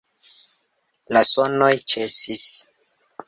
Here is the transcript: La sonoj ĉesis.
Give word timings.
La 1.17 1.21
sonoj 1.33 1.69
ĉesis. 1.93 2.47